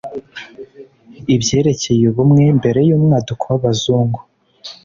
[1.35, 4.19] ibyerekeye ubumwe mbere y'umwaduko w'abazungu